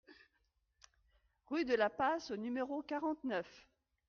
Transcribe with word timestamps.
Rue 1.45 1.63
de 1.63 1.75
la 1.75 1.91
Passe 1.91 2.31
au 2.31 2.35
numéro 2.35 2.81
quarante-neuf 2.81 3.67